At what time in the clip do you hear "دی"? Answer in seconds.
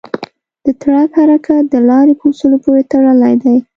3.43-3.57